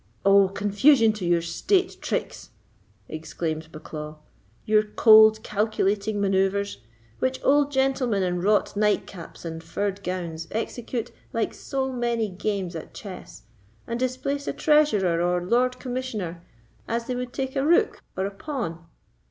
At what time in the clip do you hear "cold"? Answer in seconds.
4.95-5.43